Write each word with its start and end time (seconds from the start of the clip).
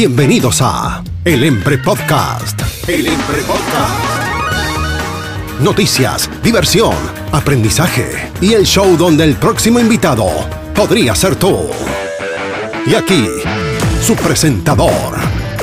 Bienvenidos 0.00 0.60
a 0.62 1.02
El 1.24 1.42
Empre 1.42 1.76
Podcast. 1.76 2.62
El 2.86 3.04
Empre 3.08 3.42
Podcast. 3.42 4.30
Noticias, 5.58 6.30
diversión, 6.40 6.94
aprendizaje 7.32 8.30
y 8.40 8.52
el 8.52 8.64
show 8.64 8.96
donde 8.96 9.24
el 9.24 9.34
próximo 9.34 9.80
invitado 9.80 10.28
podría 10.72 11.16
ser 11.16 11.34
tú. 11.34 11.68
Y 12.86 12.94
aquí, 12.94 13.26
su 14.00 14.14
presentador, 14.14 15.16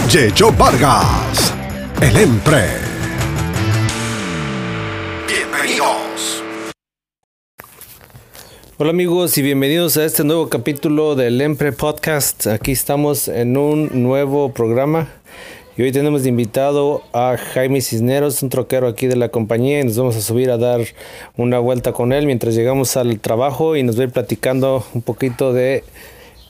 Yeyo 0.09 0.51
Vargas. 0.51 1.53
El 2.01 2.17
Empre. 2.17 2.65
Bienvenidos. 5.29 5.94
Hola 8.77 8.89
amigos 8.89 9.37
y 9.37 9.41
bienvenidos 9.41 9.95
a 9.95 10.03
este 10.03 10.25
nuevo 10.25 10.49
capítulo 10.49 11.15
del 11.15 11.39
Empre 11.39 11.71
Podcast. 11.71 12.45
Aquí 12.47 12.73
estamos 12.73 13.29
en 13.29 13.55
un 13.55 14.03
nuevo 14.03 14.51
programa 14.51 15.07
y 15.77 15.83
hoy 15.83 15.93
tenemos 15.93 16.23
de 16.23 16.29
invitado 16.29 17.01
a 17.13 17.37
Jaime 17.37 17.79
Cisneros, 17.79 18.43
un 18.43 18.49
troquero 18.49 18.89
aquí 18.89 19.07
de 19.07 19.15
la 19.15 19.29
compañía 19.29 19.79
y 19.79 19.85
nos 19.85 19.95
vamos 19.95 20.17
a 20.17 20.21
subir 20.21 20.51
a 20.51 20.57
dar 20.57 20.81
una 21.37 21.57
vuelta 21.59 21.93
con 21.93 22.11
él 22.11 22.25
mientras 22.25 22.53
llegamos 22.53 22.97
al 22.97 23.17
trabajo 23.21 23.77
y 23.77 23.83
nos 23.83 23.97
va 23.97 24.01
a 24.01 24.07
ir 24.07 24.11
platicando 24.11 24.83
un 24.93 25.03
poquito 25.03 25.53
de 25.53 25.85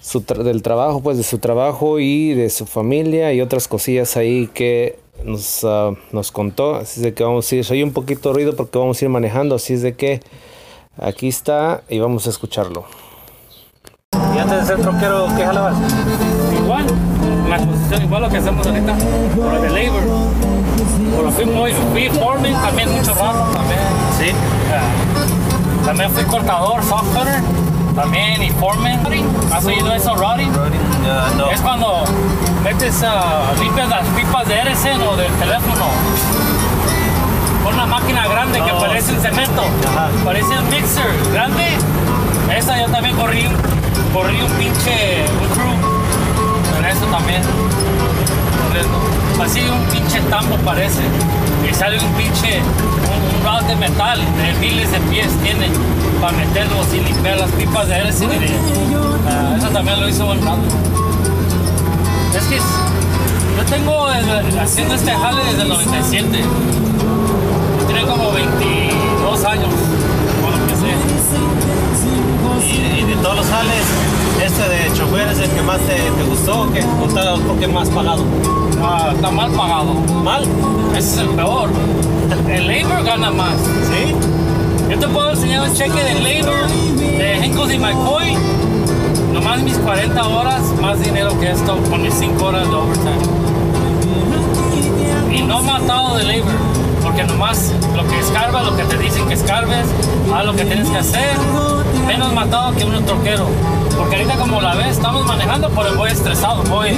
su 0.02 0.22
del 0.22 0.64
trabajo, 0.64 1.04
pues 1.04 1.18
de 1.18 1.24
su 1.24 1.38
trabajo 1.38 2.00
y 2.00 2.34
de 2.34 2.50
su 2.50 2.66
familia 2.66 3.34
y 3.34 3.42
otras 3.42 3.68
cosillas 3.68 4.18
ahí 4.18 4.50
que 4.52 4.98
nos, 5.24 5.64
uh, 5.64 5.96
nos 6.12 6.32
contó. 6.32 6.74
Así 6.74 7.02
es 7.02 7.04
de 7.04 7.14
que 7.14 7.24
vamos 7.24 7.52
a 7.52 7.56
ir, 7.56 7.64
soy 7.64 7.84
un 7.84 7.94
poquito 7.94 8.34
ruido 8.34 8.56
porque 8.56 8.80
vamos 8.80 9.00
a 9.00 9.06
ir 9.06 9.10
manejando, 9.10 9.54
así 9.54 9.76
es 9.76 9.84
de 9.84 9.94
que 9.94 10.22
Aquí 11.02 11.28
está 11.28 11.82
y 11.90 12.00
vamos 12.00 12.26
a 12.26 12.30
escucharlo. 12.30 12.86
¿Y 14.34 14.40
antes 14.40 14.62
de 14.62 14.66
ser 14.66 14.82
troquero, 14.82 15.28
qué 15.36 15.46
jalabas? 15.46 15.76
Igual, 16.54 16.86
la 17.50 17.58
posición 17.58 18.04
igual 18.04 18.22
lo 18.22 18.30
que 18.30 18.38
hacemos 18.38 18.66
ahorita, 18.66 18.96
por 19.36 19.54
el 19.56 19.62
de 19.62 19.70
labor. 19.70 20.04
Por 21.18 21.32
fui 21.34 21.46
muy, 21.46 21.74
fui 21.74 22.10
foreman 22.10 22.54
también 22.62 22.92
mucho 22.94 23.14
rato 23.14 23.52
también. 23.54 23.80
Sí. 24.18 24.32
Uh, 24.32 25.86
también 25.86 26.12
fui 26.12 26.24
cortador, 26.24 26.82
soft 26.82 27.14
cutter, 27.14 27.42
también 27.94 28.42
y 28.42 28.50
foreman. 28.52 29.02
¿Has 29.52 29.66
oído 29.66 29.94
eso, 29.94 30.16
routing? 30.16 30.50
Uh, 30.50 31.38
no. 31.38 31.52
Es 31.52 31.60
cuando 31.60 32.06
metes, 32.64 33.04
uh, 33.04 33.62
limpias 33.62 33.90
las 33.90 34.08
pipas 34.10 34.48
de 34.48 34.62
RSN 34.64 35.02
o 35.02 35.18
del 35.18 35.32
teléfono 35.34 35.86
una 37.76 37.86
máquina 37.86 38.28
grande 38.28 38.62
que 38.62 38.72
parece 38.72 39.12
un 39.12 39.22
cemento, 39.22 39.62
Ajá. 39.90 40.08
parece 40.24 40.48
un 40.58 40.70
mixer 40.70 41.06
grande. 41.34 41.64
Esa 42.58 42.80
yo 42.80 42.88
también 42.88 43.16
corrí, 43.18 43.46
corrí 44.14 44.42
un 44.42 44.52
pinche, 44.52 45.26
un 45.42 45.48
crew, 45.50 46.74
con 46.74 46.86
eso 46.86 47.06
también, 47.08 47.42
corriendo. 48.64 49.44
Así 49.44 49.60
un 49.70 49.84
pinche 49.92 50.22
tambo 50.30 50.56
parece, 50.58 51.02
y 51.70 51.74
sale 51.74 52.00
un 52.00 52.14
pinche, 52.14 52.62
un, 52.62 53.38
un 53.38 53.44
rod 53.46 53.64
de 53.64 53.76
metal 53.76 54.20
de 54.20 54.54
miles 54.66 54.92
de 54.92 55.00
pies 55.02 55.28
tiene 55.44 55.70
para 56.22 56.32
meterlos 56.38 56.88
y 56.94 57.02
limpiar 57.02 57.38
las 57.38 57.52
pipas 57.52 57.88
de 57.90 57.96
RCD. 57.96 58.32
Ah, 59.28 59.56
eso 59.58 59.68
también 59.70 60.00
lo 60.00 60.08
hizo 60.08 60.26
buen 60.26 60.40
rato. 60.42 60.62
Es 62.38 62.44
que 62.46 62.58
yo 62.58 63.66
tengo 63.70 64.08
haciendo 64.62 64.96
este 64.96 65.12
jale 65.12 65.44
desde 65.44 65.62
el 65.64 65.70
97 65.70 66.28
tenía 66.30 66.95
como 68.26 68.36
22 68.36 69.46
años 69.46 69.70
cuando 70.42 70.60
empecé. 70.64 70.88
Y, 72.66 73.02
y 73.02 73.04
de 73.04 73.16
todos 73.22 73.38
los 73.38 73.46
jales, 73.46 73.86
este 74.44 74.70
de 74.70 74.94
chofer 74.94 75.28
es 75.30 75.40
el 75.40 75.50
que 75.50 75.62
más 75.62 75.80
te, 75.82 75.94
te 75.96 76.24
gustó 76.24 76.62
o 76.62 76.72
qué? 76.72 76.84
¿O 77.02 77.08
está 77.08 77.36
un 77.36 77.42
poco 77.42 77.68
más 77.72 77.90
pagado? 77.90 78.24
Ah, 78.82 79.12
está 79.14 79.32
mal 79.32 79.52
pagado. 79.52 79.94
¿Mal? 80.24 80.44
Ese 80.96 81.14
es 81.14 81.18
el 81.18 81.30
peor. 81.30 81.70
El 82.50 82.68
labor 82.68 83.04
gana 83.04 83.32
más. 83.32 83.56
¿Sí? 83.58 84.16
Yo 84.90 85.00
te 85.00 85.08
puedo 85.08 85.32
enseñar 85.32 85.68
un 85.68 85.74
cheque 85.76 86.04
de 86.04 86.14
labor 86.16 86.68
de 86.68 87.34
Henkels 87.44 87.74
y 87.74 87.80
McCoy. 87.80 88.38
Nomás 89.34 89.62
mis 89.62 89.78
40 89.78 90.28
horas, 90.28 90.62
más 90.82 91.00
dinero 91.00 91.38
que 91.40 91.52
esto 91.52 91.78
con 91.90 92.02
mis 92.02 92.14
5 92.14 92.44
horas 92.46 92.68
de 92.68 92.76
overtime. 92.76 93.46
Y 95.32 95.42
no 95.42 95.62
matado 95.62 96.16
de 96.18 96.24
labor, 96.24 96.54
porque 97.16 97.32
nomás 97.32 97.72
lo 97.96 98.06
que 98.08 98.20
escarba, 98.20 98.62
lo 98.64 98.76
que 98.76 98.84
te 98.84 98.98
dicen 98.98 99.26
que 99.30 99.36
escarbes, 99.36 99.86
haz 100.36 100.46
lo 100.46 100.54
que 100.54 100.66
tienes 100.66 100.90
que 100.90 100.98
hacer, 100.98 101.38
menos 102.06 102.34
matado 102.34 102.76
que 102.76 102.84
un 102.84 103.06
troquero. 103.06 103.48
Porque 103.98 104.18
ahorita 104.18 104.36
como 104.36 104.60
la 104.60 104.76
ves, 104.76 104.98
estamos 104.98 105.26
manejando, 105.26 105.70
pero 105.70 105.96
voy 105.96 106.12
estresado, 106.12 106.62
voy 106.64 106.90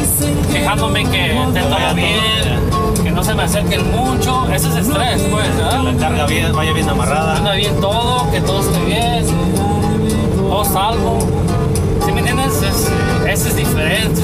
quejándome 0.51 1.03
que 1.05 1.39
te 1.53 1.61
vaya 1.69 1.93
bien, 1.93 3.03
que 3.03 3.11
no 3.11 3.23
se 3.23 3.35
me 3.35 3.43
acerquen 3.43 3.91
mucho, 3.91 4.47
ese 4.51 4.69
es 4.69 4.75
estrés, 4.77 5.21
pues, 5.29 5.55
¿verdad? 5.55 5.83
La 5.83 5.93
carga 5.97 6.25
bien, 6.25 6.51
vaya 6.55 6.73
bien 6.73 6.89
amarrada. 6.89 7.37
anda 7.37 7.51
bien 7.53 7.79
todo, 7.79 8.31
que 8.31 8.41
todo 8.41 8.61
esté 8.61 8.79
bien, 8.85 9.23
todo 10.49 10.65
salvo. 10.65 11.19
¿Sí 12.03 12.11
me 12.11 12.19
entiendes? 12.21 12.53
Es- 12.63 12.91
ese 13.27 13.49
es 13.49 13.55
diferente. 13.57 14.21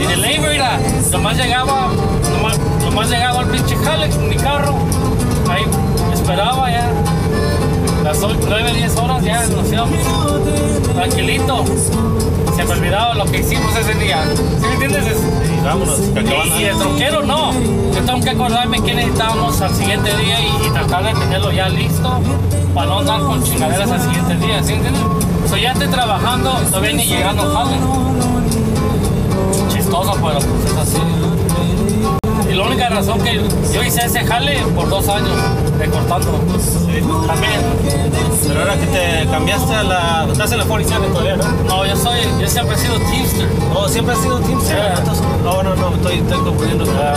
Y 0.00 0.04
de 0.04 0.16
labor, 0.18 0.78
nomás 1.10 1.36
llegaba, 1.38 1.88
nomás, 2.36 2.58
nomás 2.96 3.10
llegaba 3.10 3.40
al 3.40 3.46
pinche 3.48 3.76
jale 3.76 4.08
con 4.08 4.26
mi 4.26 4.36
carro, 4.36 4.74
ahí 5.50 5.64
esperaba 6.14 6.70
ya. 6.70 6.90
Las 8.02 8.18
9, 8.20 8.72
10 8.72 8.96
horas 8.96 9.22
ya 9.22 9.46
nos 9.48 9.70
íbamos 9.70 9.98
tranquilito. 10.94 11.64
Se 12.56 12.64
me 12.64 12.72
olvidaba 12.72 13.14
lo 13.14 13.26
que 13.26 13.40
hicimos 13.40 13.76
ese 13.76 13.92
día. 13.96 14.24
¿Sí 14.34 14.66
me 14.66 14.72
entiendes? 14.72 15.04
Y 15.04 15.62
vámonos, 15.62 15.98
que 15.98 16.58
y, 16.58 16.64
el 16.64 16.78
troquero 16.78 17.22
no. 17.22 17.52
Yo 17.52 18.02
tengo 18.06 18.20
que 18.22 18.30
acordarme 18.30 18.80
qué 18.80 18.94
necesitábamos 18.94 19.60
al 19.60 19.74
siguiente 19.74 20.16
día 20.16 20.40
y, 20.40 20.66
y 20.66 20.70
tratar 20.70 21.04
de 21.04 21.20
tenerlo 21.20 21.52
ya 21.52 21.68
listo 21.68 22.18
para 22.74 22.86
no 22.86 23.00
andar 23.00 23.20
con 23.20 23.44
chingaderas 23.44 23.90
al 23.90 24.00
siguiente 24.00 24.36
día. 24.36 24.62
¿Sí 24.62 24.72
entiendes? 24.72 25.02
So 25.50 25.58
ya 25.58 25.72
estoy 25.72 25.88
trabajando, 25.88 26.50
todavía 26.70 26.92
ni 26.94 27.04
llegando 27.04 27.42
al. 27.42 27.68
Chistoso, 29.68 30.12
pero 30.14 30.38
pues 30.38 30.72
es 30.72 30.76
así. 30.78 31.35
La 32.56 32.62
única 32.62 32.88
razón 32.88 33.20
que 33.20 33.34
yo 33.74 33.82
hice 33.82 34.06
ese 34.06 34.24
jale 34.24 34.58
por 34.74 34.88
dos 34.88 35.06
años 35.08 35.30
de 35.78 35.86
cortando. 35.90 36.40
También. 37.26 37.60
Pero 38.48 38.60
ahora 38.60 38.74
que 38.76 38.86
te 38.86 39.26
cambiaste 39.30 39.74
a 39.74 39.82
la... 39.82 40.26
Estás 40.32 40.52
en 40.52 40.58
la 40.58 40.64
47 40.64 41.06
todavía, 41.12 41.36
¿no? 41.36 41.44
No, 41.68 41.84
yo 41.86 41.94
soy, 41.96 42.20
yo 42.40 42.48
siempre 42.48 42.76
he 42.76 42.78
sido 42.78 42.94
teamster. 42.98 43.46
¿O 43.74 43.88
siempre 43.88 44.14
has 44.14 44.20
sido 44.22 44.38
Teamster? 44.40 44.76
Yeah. 44.76 44.94
Entonces- 44.98 45.24
No, 45.44 45.62
no, 45.62 45.74
no, 45.76 45.94
estoy, 45.96 46.14
estoy 46.18 46.38
confundiendo 46.38 46.86
con 46.86 46.94
Yeah. 46.94 47.12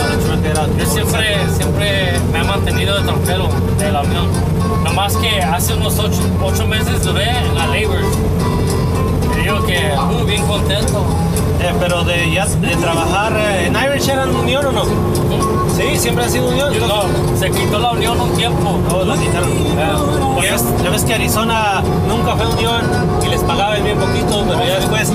la. 0.54 0.66
Yo 0.78 0.86
siempre, 0.86 1.36
siempre 1.56 2.12
me 2.32 2.40
he 2.40 2.44
mantenido 2.44 2.96
de 2.98 3.02
troquero 3.04 3.48
de 3.78 3.92
la 3.92 4.02
Unión. 4.02 4.26
Nomás 4.84 5.16
que 5.16 5.40
hace 5.40 5.72
unos 5.74 5.98
ocho, 5.98 6.20
ocho 6.42 6.66
meses 6.66 7.02
duré 7.02 7.30
en 7.30 7.54
la 7.54 7.66
Labor. 7.66 7.98
Digo 9.42 9.64
que 9.64 9.80
muy 10.12 10.24
bien 10.24 10.46
contento. 10.46 11.04
Eh, 11.60 11.72
pero 11.78 12.02
de 12.04 12.32
ya 12.32 12.46
de 12.46 12.76
trabajar 12.76 13.32
eh, 13.36 13.66
en 13.66 13.76
Irish 13.76 14.08
eran 14.08 14.34
unión 14.34 14.64
o 14.66 14.72
no? 14.72 14.84
Sí, 15.76 15.96
siempre 15.98 16.24
ha 16.24 16.28
sido 16.28 16.48
unión. 16.48 16.72
No, 16.88 17.02
se 17.38 17.50
quitó 17.50 17.78
la 17.78 17.92
Unión 17.92 18.18
un 18.20 18.30
tiempo. 18.32 18.78
No, 18.88 19.04
la 19.04 19.14
quitaron. 19.16 19.50
Yeah. 19.50 19.96
Ya 20.42 20.52
ves, 20.52 20.64
ya 20.82 20.90
ves 20.90 21.04
que 21.04 21.14
Arizona 21.14 21.82
nunca 22.08 22.34
fue 22.36 22.46
unión 22.46 22.80
y 23.24 23.28
les 23.28 23.42
pagaban 23.42 23.82
bien 23.84 23.98
poquito, 23.98 24.44
pero 24.48 24.64
ya 24.66 24.76
después 24.76 25.12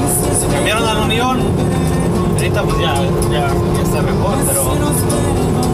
cambiaron 0.51 0.87
a 0.87 0.93
la 0.93 1.01
unión. 1.01 1.39
Ahorita 2.37 2.61
pues 2.61 2.77
ya, 2.77 2.93
ya, 3.31 3.47
ya 3.47 3.81
está 3.83 4.01
mejor, 4.01 4.37
pero 4.47 4.75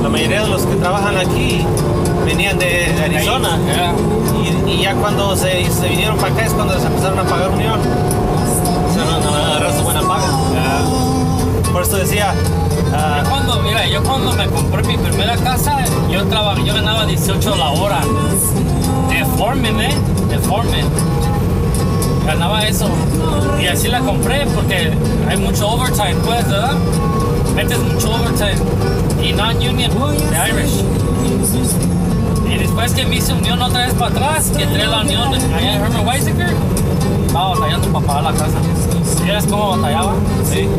la 0.04 0.10
mayoría 0.10 0.44
de 0.44 0.50
los 0.50 0.62
que 0.64 0.76
trabajan 0.76 1.18
aquí 1.18 1.66
venían 2.26 2.58
de, 2.60 2.94
de 2.94 3.04
Arizona. 3.04 3.58
Yeah. 3.66 3.94
Y, 4.42 4.72
y 4.72 4.82
ya 4.84 4.94
cuando 4.96 5.36
se, 5.36 5.70
se 5.70 5.88
vinieron 5.90 6.18
para 6.18 6.34
acá 6.34 6.46
es 6.46 6.54
cuando 6.54 6.76
les 6.76 6.84
empezaron 6.86 7.20
a 7.20 7.24
pagar 7.24 7.50
unión. 7.50 7.80
O 8.92 8.94
sea, 8.94 9.06
no, 9.06 9.20
no 9.22 9.36
agarrar 9.36 9.74
su 9.74 9.84
buena 9.84 10.02
paga. 10.02 10.28
Por 11.72 11.82
eso 11.84 11.96
decía, 11.96 12.34
ah, 12.94 13.22
Yo 13.24 13.30
cuando, 13.30 13.62
mira, 13.62 13.88
yo 13.88 14.04
cuando 14.04 14.34
me 14.34 14.46
compré 14.48 14.84
mi 14.84 14.98
primera 14.98 15.38
casa, 15.38 15.78
yo 16.12 16.26
traba, 16.26 16.56
yo 16.56 16.74
ganaba 16.74 17.06
18 17.06 17.56
la 17.56 17.70
hora. 17.70 18.02
De 19.08 19.26
foreman, 19.38 19.80
¿eh? 19.80 19.96
De 20.30 20.38
foreman. 20.40 20.90
Ganaba 22.26 22.66
eso. 22.68 22.90
Y 23.62 23.68
así 23.68 23.88
la 23.88 24.02
compré 24.02 24.46
porque 24.48 24.92
hay 25.30 25.38
mucho 25.38 25.70
overtime, 25.70 26.16
pues, 26.26 26.46
¿verdad? 26.50 26.74
Metes 27.56 27.80
mucho 27.80 28.12
overtime. 28.12 28.58
Y 29.24 29.32
non-union, 29.32 29.92
de 30.32 30.50
Irish. 30.50 30.84
Después 32.72 32.94
que 32.94 33.06
me 33.06 33.18
hice 33.18 33.34
unión 33.34 33.62
otra 33.62 33.86
vez 33.86 33.94
para 33.96 34.12
atrás, 34.12 34.50
que 34.56 34.64
entré 34.64 34.88
la 34.88 35.02
unión 35.02 35.34
allá 35.34 35.76
en 35.76 35.82
Herman 35.84 36.08
Weisiger, 36.08 36.54
estaba 37.28 37.50
batallando 37.50 37.88
para 37.90 38.06
pagar 38.08 38.24
la 38.24 38.32
casa. 38.32 38.58
¿Vieras 39.26 39.46
cómo 39.46 39.72
batallaba? 39.72 40.14
Sí. 40.50 40.70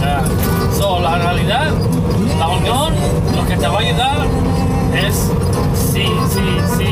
Ya. 0.00 0.22
So, 0.78 1.00
la 1.00 1.16
realidad, 1.18 1.72
la 2.38 2.48
unión, 2.48 2.94
lo 3.36 3.46
que 3.48 3.56
te 3.56 3.66
va 3.66 3.74
a 3.74 3.80
ayudar 3.80 4.18
es, 5.06 5.28
sí, 5.92 6.04
sí, 6.32 6.76
sí. 6.78 6.86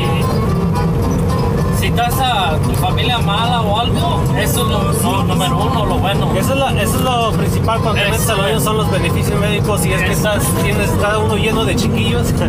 Si 1.79 1.87
estás 1.87 2.13
a 2.19 2.57
tu 2.57 2.71
familia 2.73 3.17
mala 3.19 3.61
o 3.61 3.79
algo, 3.79 4.21
eso 4.37 4.65
no, 4.65 4.91
no, 4.91 5.11
no 5.11 5.23
número 5.23 5.57
uno, 5.57 5.85
lo 5.85 5.95
bueno. 5.99 6.27
Eso 6.37 6.51
es, 6.53 6.59
la- 6.59 6.81
eso 6.81 6.95
es 6.97 7.01
lo 7.01 7.31
principal 7.31 7.79
cuando 7.79 8.01
te 8.01 8.09
Eso 8.09 8.11
metes 8.11 8.29
al 8.29 8.39
hoyo 8.41 8.57
es. 8.57 8.63
son 8.63 8.77
los 8.77 8.91
beneficios 8.91 9.39
médicos 9.39 9.85
y 9.85 9.93
es 9.93 10.01
que 10.01 10.11
Eso 10.11 10.29
estás, 10.33 10.43
tienes 10.63 10.89
cada 11.01 11.17
uno 11.19 11.37
lleno 11.37 11.63
de 11.63 11.77
chiquillos. 11.77 12.27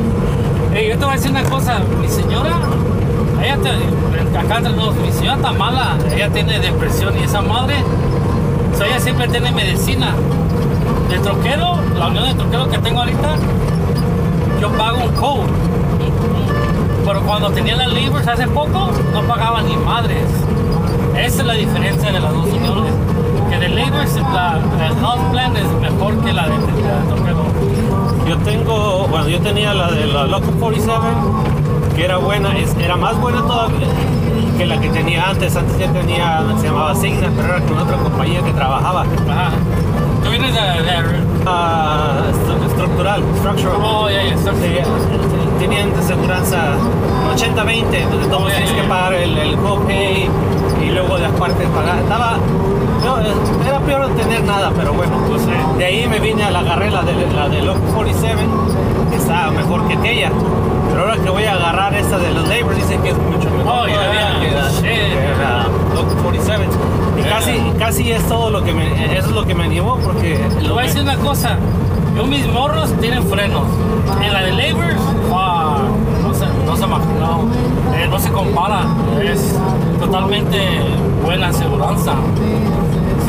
Ey, 0.75 0.89
yo 0.89 0.99
te 0.99 1.05
voy 1.05 1.13
a 1.13 1.17
decir 1.17 1.31
una 1.31 1.45
cosa, 1.45 1.81
mi 2.01 2.09
señora, 2.09 2.51
ella 3.43 3.59
te, 3.59 4.39
acá 4.39 4.57
entre 4.57 4.73
nos, 4.73 4.95
mi 4.97 5.13
señora 5.13 5.37
está 5.37 5.53
mala, 5.53 5.99
ella 6.15 6.31
tiene 6.31 6.59
depresión 6.61 7.15
y 7.19 7.25
esa 7.25 7.43
madre, 7.43 7.77
o 8.79 8.83
ella 8.85 8.99
siempre 8.99 9.29
tiene 9.29 9.53
medicina. 9.53 10.15
De 11.11 11.19
troquero, 11.19 11.79
la 11.99 12.09
unión 12.09 12.25
de 12.27 12.35
troquero 12.35 12.71
que 12.71 12.79
tengo 12.79 13.01
ahorita, 13.01 13.37
yo 14.61 14.71
pago 14.73 15.05
un 15.05 15.13
code. 15.15 15.53
Pero 17.05 17.21
cuando 17.23 17.51
tenía 17.51 17.77
las 17.77 17.93
libres 17.93 18.27
hace 18.27 18.47
poco, 18.49 18.91
no 19.13 19.23
pagaba 19.23 19.61
ni 19.63 19.77
madres. 19.77 20.25
Esa 21.17 21.43
es 21.43 21.47
la 21.47 21.55
diferencia 21.55 22.13
de 22.13 22.21
las 22.21 22.33
dos 22.33 22.47
uniones. 22.47 22.93
Que 23.51 23.59
de 23.59 23.69
Labors, 23.69 24.15
la, 24.33 24.59
el 24.87 24.93
health 24.93 25.31
plan 25.33 25.55
es 25.57 25.71
mejor 25.81 26.17
que 26.25 26.33
la 26.33 26.45
de, 26.45 26.57
de 26.57 27.15
troquero. 27.15 27.42
Yo 28.29 28.37
tengo, 28.39 29.07
bueno, 29.09 29.29
yo 29.29 29.41
tenía 29.41 29.75
la 29.75 29.91
de 29.91 30.07
la 30.07 30.25
Loco 30.27 30.51
47, 30.59 30.97
que 31.97 32.05
era 32.05 32.17
buena, 32.19 32.57
es- 32.57 32.75
era 32.77 32.97
más 32.97 33.21
buena 33.21 33.43
todavía 33.43 33.89
que 34.57 34.65
la 34.67 34.79
que 34.81 34.89
tenía 34.91 35.29
antes. 35.31 35.57
Antes 35.57 35.77
ya 35.79 35.93
tenía, 35.93 36.43
se 36.61 36.67
llamaba 36.69 36.95
Signa, 36.95 37.29
pero 37.37 37.49
era 37.57 37.61
con 37.65 37.79
otra 37.79 37.97
compañía 37.99 38.41
que 38.43 38.53
trabajaba. 38.53 39.03
Ajá. 39.03 39.51
Tú 40.25 40.31
vienes 40.31 40.55
de, 40.55 40.61
estru- 40.61 42.67
estructural, 42.67 43.23
structural. 43.41 43.77
Oh, 43.83 44.09
ya, 44.09 44.23
ya, 44.23 44.35
está. 44.35 44.53
Sí, 44.53 44.79
tenían 45.59 45.93
de 45.95 46.03
seguranza 46.03 46.59
80-20, 47.35 48.05
donde 48.09 48.27
todos 48.29 48.43
Oh, 48.45 48.47
tienes 48.47 48.71
que 48.73 48.83
pagar 48.85 49.15
el, 49.15 49.37
el 49.37 49.57
copay 49.57 50.29
y 50.85 50.91
luego 50.91 51.19
de 51.19 51.27
aparte 51.27 51.67
pagar. 51.67 51.99
Estaba, 51.99 52.37
no, 53.05 53.19
eh, 53.19 53.35
era 53.67 53.81
peor 53.81 54.01
no 54.03 54.09
tener 54.15 54.45
nada, 54.45 54.71
pero 54.77 54.93
bueno. 54.93 55.12
Ahí 55.93 56.09
me 56.09 56.21
vine 56.21 56.43
a 56.43 56.51
la 56.51 56.61
agarré 56.61 56.91
la 56.91 57.03
de, 57.03 57.13
la 57.37 57.51
de 57.51 57.61
Loco 57.61 57.81
47, 57.95 58.35
que 59.11 59.17
estaba 59.17 59.51
mejor 59.51 59.87
que 59.87 59.93
aquella. 59.93 60.31
Pero 60.89 61.03
ahora 61.03 61.17
que 61.23 61.29
voy 61.29 61.45
a 61.45 61.53
agarrar 61.53 61.93
esta 61.93 62.17
de 62.17 62.33
los 62.33 62.49
Labors, 62.49 62.77
dicen 62.77 63.03
que 63.03 63.11
es 63.11 63.19
mucho 63.19 63.51
mejor 63.51 63.67
Oh, 63.67 63.87
yeah, 63.87 63.97
todavía 63.97 64.41
que 64.41 64.55
la, 64.55 64.69
shit. 64.71 64.83
que 64.83 65.35
la 65.39 65.69
Loco 65.95 66.15
47. 66.23 66.65
Y 67.19 67.23
Yeah. 67.23 67.31
casi, 67.39 67.73
casi 67.79 68.11
es 68.11 68.27
todo 68.27 68.49
lo 68.49 68.65
que 68.65 68.73
me, 68.73 69.17
eso 69.19 69.29
es 69.29 69.35
lo 69.35 69.45
que 69.45 69.55
me 69.55 69.65
animó 69.65 69.99
porque 69.99 70.41
Te 70.63 70.67
voy 70.71 70.79
a 70.79 70.87
decir 70.87 71.03
una 71.03 71.17
cosa. 71.17 71.59
Yo 72.17 72.25
mis 72.25 72.47
morros 72.47 72.91
tienen 72.99 73.23
frenos. 73.25 73.65
En 74.25 74.33
la 74.33 74.41
de 74.45 74.53
Labors, 74.53 74.97
ah, 75.31 75.77
no 76.23 76.33
se, 76.33 76.47
no 76.65 76.75
se 76.75 76.87
no, 76.87 77.49
eh, 77.95 78.09
no 78.09 78.19
se 78.19 78.31
compara. 78.33 78.87
Es 79.23 79.59
totalmente 80.01 80.59
buena 81.23 81.49
aseguranza. 81.49 82.15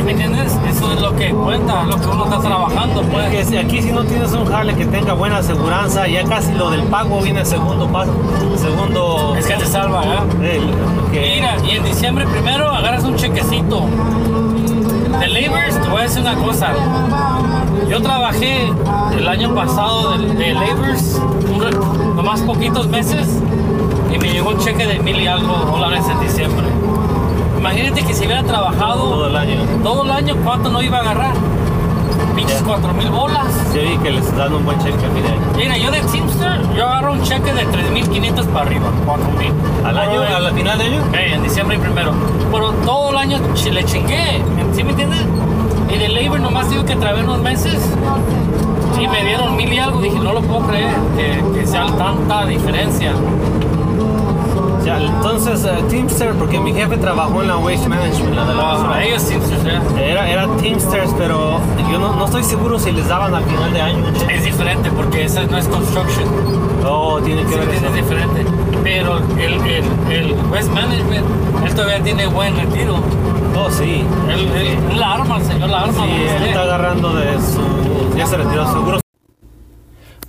¿Sí 0.04 0.08
me 0.08 0.12
entiendes? 0.12 0.58
Eso 0.70 0.92
es 0.92 1.00
lo 1.02 1.16
que 1.16 1.30
cuenta, 1.30 1.84
lo 1.84 1.96
que 1.98 2.08
uno 2.08 2.26
está 2.26 2.40
trabajando. 2.42 3.04
Pues. 3.04 3.30
Que 3.30 3.46
si 3.46 3.56
aquí 3.56 3.82
si 3.82 3.92
no 3.94 4.04
tienes 4.04 4.34
un 4.34 4.46
jale 4.46 4.76
que 4.76 4.86
tenga 4.86 5.14
buena 5.14 5.38
aseguranza, 5.38 6.06
ya 6.10 6.26
casi 6.26 6.52
lo 6.54 6.72
del 6.72 6.84
pago 6.84 7.22
viene 7.22 7.40
en 7.40 7.46
segundo 7.46 7.88
paso, 7.88 8.12
segundo. 8.58 9.34
Es 9.38 9.48
que 9.48 9.54
te 9.54 9.66
salva, 9.66 10.04
¿eh? 10.04 10.58
el- 10.58 11.12
que- 11.12 11.36
Mira, 11.36 11.56
y 11.66 11.78
en 11.78 11.84
diciembre 11.86 12.26
primero 12.28 12.70
agarras 12.70 13.06
un 13.06 13.16
chequecito. 13.16 13.86
De 15.22 15.28
Labors, 15.30 15.80
te 15.82 15.88
voy 15.88 16.00
a 16.02 16.04
decir 16.04 16.22
una 16.22 16.36
cosa. 16.36 16.72
Yo 17.90 18.02
trabajé 18.02 18.74
el 19.18 19.28
año 19.28 19.56
pasado 19.56 20.18
de, 20.18 20.34
de 20.34 20.54
Labors, 20.54 21.22
nomás 22.16 22.42
poquitos 22.42 22.88
meses, 22.90 23.26
y 24.14 24.18
me 24.18 24.30
llegó 24.34 24.50
un 24.50 24.58
cheque 24.58 24.86
de 24.86 25.00
mil 25.00 25.18
y 25.22 25.28
algo 25.28 25.54
dólares 25.72 26.04
en 26.12 26.20
diciembre. 26.20 26.66
Imagínate 27.63 28.04
que 28.04 28.13
si 28.13 28.25
hubiera 28.25 28.44
trabajado 28.44 29.04
todo 29.10 29.27
el 29.27 29.38
año. 29.38 29.56
todo 29.81 30.04
el 30.04 30.12
año, 30.12 30.36
¿cuánto 30.44 30.69
no 30.69 30.81
iba 30.81 30.98
a 30.98 31.00
agarrar? 31.00 31.33
Pinches 32.36 32.60
Ya. 32.60 32.65
cuatro 32.65 32.94
mil 32.94 33.10
bolas. 33.10 33.48
Vi 33.74 33.98
que 34.00 34.12
les 34.12 34.36
dan 34.36 34.54
un 34.54 34.65
buen 34.65 34.77
cheque 34.80 35.06
al 35.06 35.12
final. 35.13 35.38
Mira, 35.56 35.77
yo 35.77 35.89
de 35.89 36.01
Teamster, 36.01 36.62
yo 36.75 36.86
agarro 36.86 37.13
un 37.13 37.21
cheque 37.24 37.54
de 37.54 37.65
3.500 37.65 38.45
para 38.48 38.65
arriba, 38.65 38.88
4.000. 39.06 39.88
¿Al 39.88 39.98
año? 39.98 40.21
¿A 40.24 40.39
la 40.42 40.51
final 40.51 40.77
de 40.77 40.83
año? 40.83 41.01
eh, 41.13 41.31
en 41.36 41.44
diciembre 41.44 41.80
primero. 41.80 42.12
Pero 42.51 42.71
todo 42.86 43.12
el 43.12 43.18
año 43.18 43.39
le 43.71 43.83
chingué, 43.86 44.42
¿sí 44.75 44.83
me 44.83 44.89
entiendes? 44.89 45.21
Y 45.89 45.98
de 46.00 46.09
Labor 46.09 46.42
nomás 46.42 46.69
digo 46.69 46.83
que 46.83 46.98
trabé 46.98 47.24
unos 47.24 47.39
meses 47.39 47.80
y 49.01 49.07
me 49.07 49.24
dieron 49.24 49.56
mil 49.56 49.71
y 49.71 49.80
algo. 49.80 50.01
Dije, 50.01 50.19
no 50.19 50.33
lo 50.33 50.42
puedo 50.42 50.68
creer 50.68 50.94
que, 51.16 51.42
que 51.62 51.66
sea 51.66 51.86
tanta 51.86 52.45
diferencia. 52.45 53.13
Ya, 54.85 55.00
entonces, 55.01 55.63
eh, 55.65 55.81
Teamster, 55.89 56.33
porque 56.33 56.59
mi 56.59 56.74
jefe 56.74 56.97
trabajó 56.97 57.41
en 57.41 57.47
la 57.47 57.57
Waste 57.57 57.88
Management, 57.88 58.35
la 58.35 58.45
de 58.45 58.53
la 58.53 58.62
Ah, 58.62 58.74
basura. 58.74 59.03
ellos 59.06 59.25
Teamsters, 59.27 59.65
¿eh? 59.65 60.12
Era, 60.12 60.30
era 60.30 60.47
Teamsters, 60.57 61.12
pero 61.18 61.59
yo 61.91 62.00
no, 62.00 62.15
no 62.15 62.25
estoy 62.25 62.44
seguro 62.44 62.77
si 62.77 62.91
les 62.91 63.07
daban 63.07 63.33
al 63.33 63.44
final 63.45 63.71
de 63.71 63.81
año. 63.81 64.03
Es 64.30 64.44
diferente 64.44 64.89
porque 64.91 65.24
esa 65.24 65.44
no 65.44 65.57
es 65.57 65.68
construction. 65.69 66.27
Oh, 66.85 67.19
tiene 67.24 67.44
que 67.44 67.50
¿Sí 67.53 67.56
ver 67.59 67.69
eso. 67.69 67.85
Es 67.88 67.94
diferente. 67.95 68.45
Pero 68.83 69.19
el, 69.39 69.53
el, 69.53 69.83
el 70.12 70.33
West 70.51 70.69
Management, 70.71 71.25
él 71.65 71.74
todavía 71.75 72.03
tiene 72.03 72.27
buen 72.27 72.53
retiro. 72.57 72.97
Oh, 73.56 73.71
sí. 73.71 74.03
Él, 74.30 74.97
la 75.00 75.13
arma, 75.13 75.38
el 75.38 75.44
señor 75.45 75.69
la 75.69 75.81
arma. 75.83 75.94
Sí, 76.06 76.12
él 76.12 76.33
Usted. 76.33 76.47
está 76.47 76.62
agarrando 76.63 77.13
de 77.15 77.33
su. 77.39 78.18
Ya 78.18 78.25
se 78.25 78.35
retiró, 78.35 78.68
seguro. 78.74 79.00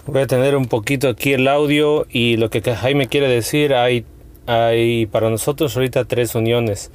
Voy 0.07 0.23
a 0.23 0.27
tener 0.27 0.55
un 0.55 0.67
poquito 0.67 1.09
aquí 1.09 1.33
el 1.33 1.49
audio 1.49 2.07
y 2.11 2.37
lo 2.37 2.51
que 2.51 2.61
Jaime 2.63 3.09
quiere 3.09 3.27
decir, 3.27 3.75
hay, 3.75 4.05
hay 4.47 5.07
para 5.07 5.31
nosotros 5.31 5.77
ahorita 5.77 6.05
tres 6.05 6.35
uniones. 6.35 6.91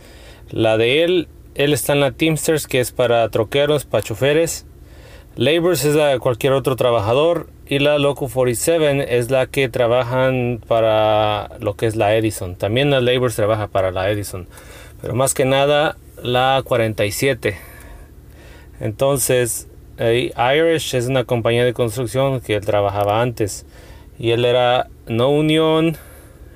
La 0.52 0.78
de 0.78 1.04
él, 1.04 1.28
él 1.56 1.74
está 1.74 1.94
en 1.94 2.00
la 2.00 2.12
Teamsters, 2.12 2.68
que 2.68 2.80
es 2.80 2.92
para 2.92 3.28
troqueros, 3.30 3.86
para 3.86 4.04
choferes. 4.04 4.66
Labors 5.36 5.86
es 5.86 5.96
la 5.96 6.08
de 6.08 6.20
cualquier 6.20 6.54
otro 6.54 6.76
trabajador. 6.76 7.48
Y 7.68 7.80
la 7.80 8.00
Loco 8.00 8.28
47 8.28 9.18
es 9.18 9.30
la 9.30 9.46
que 9.46 9.70
trabajan 9.70 10.60
para 10.68 11.52
lo 11.60 11.76
que 11.76 11.86
es 11.86 11.96
la 11.96 12.16
Edison. 12.16 12.56
También 12.56 12.90
la 12.90 13.00
Labors 13.00 13.36
trabaja 13.36 13.68
para 13.68 13.92
la 13.92 14.10
Edison. 14.10 14.48
Pero 15.02 15.14
más 15.14 15.36
que 15.36 15.46
nada 15.46 15.96
la 16.24 16.62
47. 16.66 17.58
Entonces, 18.80 19.68
Irish 20.00 20.96
es 20.96 21.08
una 21.08 21.26
compañía 21.26 21.64
de 21.64 21.74
construcción 21.74 22.42
que 22.42 22.56
él 22.56 22.66
trabajaba 22.66 23.22
antes. 23.22 23.66
Y 24.18 24.32
él 24.32 24.46
era 24.46 24.88
no 25.08 25.30
unión. 25.30 25.98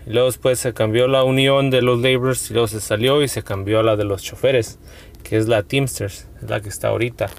Luego 0.06 0.28
después 0.28 0.60
se 0.60 0.74
cambió 0.74 1.08
la 1.08 1.24
unión 1.24 1.70
de 1.70 1.82
los 1.82 2.02
laborers 2.02 2.50
y 2.50 2.54
luego 2.54 2.68
se 2.68 2.82
salió 2.82 3.24
y 3.24 3.28
se 3.28 3.44
cambió 3.44 3.80
a 3.80 3.84
la 3.84 3.96
de 3.96 4.04
los 4.04 4.22
choferes, 4.22 4.80
que 5.24 5.38
es 5.38 5.48
la 5.48 5.64
Teamsters, 5.64 6.28
la 6.46 6.60
que 6.62 6.70
está 6.70 6.90
ahorita. 6.90 7.30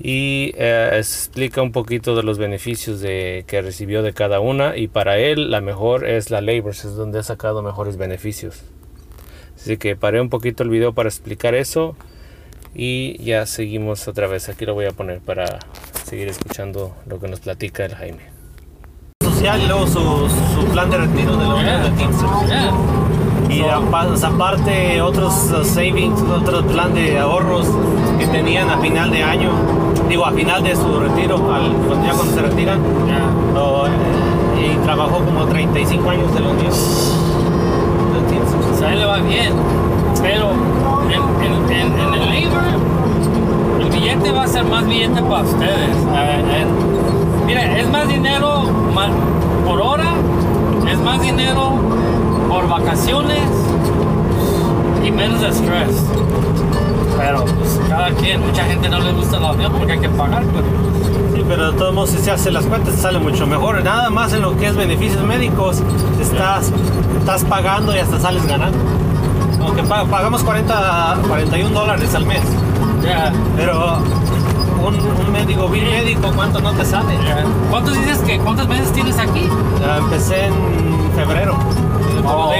Y 0.00 0.52
eh, 0.56 0.90
explica 0.94 1.60
un 1.60 1.72
poquito 1.72 2.14
de 2.14 2.22
los 2.22 2.38
beneficios 2.38 3.00
de, 3.00 3.44
que 3.46 3.62
recibió 3.62 4.02
de 4.02 4.12
cada 4.12 4.40
una. 4.40 4.76
Y 4.76 4.88
para 4.88 5.18
él 5.18 5.50
la 5.50 5.60
mejor 5.60 6.06
es 6.06 6.30
la 6.30 6.40
Laborers, 6.40 6.84
es 6.84 6.94
donde 6.94 7.18
ha 7.18 7.22
sacado 7.22 7.62
mejores 7.62 7.96
beneficios. 7.96 8.62
Así 9.56 9.76
que 9.76 9.96
paré 9.96 10.20
un 10.20 10.30
poquito 10.30 10.62
el 10.62 10.70
video 10.70 10.92
para 10.94 11.08
explicar 11.08 11.54
eso. 11.54 11.96
Y 12.74 13.22
ya 13.24 13.46
seguimos 13.46 14.06
otra 14.06 14.28
vez. 14.28 14.48
Aquí 14.48 14.66
lo 14.66 14.74
voy 14.74 14.86
a 14.86 14.92
poner 14.92 15.20
para 15.20 15.58
seguir 16.04 16.28
escuchando 16.28 16.96
lo 17.06 17.18
que 17.18 17.28
nos 17.28 17.40
platica 17.40 17.84
el 17.84 17.94
Jaime. 17.94 18.37
Social 19.38 19.62
y 19.62 19.66
luego 19.68 19.86
su, 19.86 20.00
su 20.00 20.64
plan 20.72 20.90
de 20.90 20.98
retiro 20.98 21.36
de 21.36 21.46
la 21.46 21.54
unión 21.54 21.82
de 21.82 21.90
Teamsters. 21.90 22.30
Y 23.48 23.60
apa- 23.62 24.06
aparte 24.26 25.00
otros 25.00 25.32
uh, 25.52 25.64
savings, 25.64 26.20
otro 26.22 26.62
plan 26.66 26.92
de 26.94 27.18
ahorros 27.18 27.66
que 28.18 28.26
tenían 28.26 28.68
a 28.68 28.78
final 28.78 29.10
de 29.10 29.22
año, 29.22 29.50
digo 30.08 30.26
a 30.26 30.32
final 30.32 30.62
de 30.62 30.74
su 30.76 31.00
retiro, 31.00 31.36
al, 31.54 31.72
cuando 31.86 32.04
ya 32.06 32.12
cuando 32.14 32.34
se 32.34 32.42
retiran, 32.42 32.78
o, 33.56 33.86
eh, 33.86 34.72
y 34.74 34.76
trabajó 34.84 35.18
como 35.24 35.44
35 35.46 36.10
años 36.10 36.34
de 36.34 36.40
la 36.40 36.48
unión. 36.48 36.72
O 38.74 38.78
sea, 38.78 38.92
él 38.92 38.98
le 38.98 39.06
va 39.06 39.18
bien. 39.18 39.52
Pero 40.20 40.50
en, 41.08 41.22
en, 41.46 41.70
en, 41.70 41.98
en 42.00 42.14
el 42.14 42.20
labor, 42.20 42.62
el 43.80 43.88
billete 43.90 44.30
va 44.32 44.42
a 44.42 44.48
ser 44.48 44.64
más 44.64 44.86
billete 44.86 45.22
para 45.22 45.42
ustedes. 45.44 45.96
Eh, 46.16 46.66
mira, 47.48 47.78
es 47.78 47.88
más 47.90 48.06
dinero 48.08 48.62
por 49.66 49.80
hora, 49.80 50.12
es 50.90 50.98
más 51.00 51.20
dinero 51.20 51.72
por 52.48 52.68
vacaciones 52.68 53.42
y 55.04 55.10
menos 55.10 55.42
estrés. 55.42 56.04
Pero 57.16 57.44
pues, 57.44 57.80
cada 57.88 58.10
quien, 58.12 58.40
mucha 58.46 58.64
gente 58.64 58.88
no 58.88 59.00
le 59.00 59.12
gusta 59.12 59.40
la 59.40 59.48
avión 59.48 59.72
porque 59.72 59.92
hay 59.92 59.98
que 59.98 60.08
pagar. 60.10 60.44
Pero, 60.44 60.88
Sí, 61.34 61.44
pero 61.48 61.72
de 61.72 61.78
todos 61.78 61.94
modos, 61.94 62.10
si 62.10 62.18
se 62.18 62.30
hace 62.30 62.50
las 62.50 62.64
cuentas, 62.66 62.94
sale 62.96 63.18
mucho 63.18 63.46
mejor. 63.46 63.82
Nada 63.82 64.10
más 64.10 64.32
en 64.34 64.42
lo 64.42 64.56
que 64.56 64.66
es 64.66 64.76
beneficios 64.76 65.22
médicos, 65.24 65.80
estás, 66.20 66.72
estás 67.18 67.44
pagando 67.44 67.94
y 67.94 67.98
hasta 67.98 68.18
sales 68.20 68.46
ganando. 68.46 68.78
Aunque 69.60 69.82
pa- 69.82 70.04
pagamos 70.04 70.42
40, 70.44 71.18
41 71.28 71.70
dólares 71.78 72.14
al 72.14 72.24
mes, 72.26 72.40
ya, 73.04 73.32
pero 73.56 73.98
un, 74.88 75.26
un 75.26 75.32
médico, 75.32 75.68
bill 75.68 75.84
médico, 75.84 76.30
¿cuánto 76.34 76.60
no 76.60 76.72
te 76.72 76.84
sale? 76.84 77.14
ya. 77.24 77.44
¿Cuántos 77.70 77.94
dices 77.94 78.18
que 78.18 78.38
cuántos 78.38 78.68
meses 78.68 78.92
tienes 78.92 79.18
aquí? 79.18 79.48
Empecé 79.98 80.46
en 80.46 80.54
febrero. 81.14 81.56
Oh. 82.24 82.52